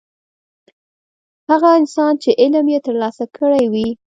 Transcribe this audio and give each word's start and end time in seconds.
هغه 1.49 1.69
انسان 1.79 2.13
چې 2.23 2.29
علم 2.41 2.65
یې 2.73 2.79
ترلاسه 2.87 3.23
کړی 3.37 3.63
وي. 3.73 3.89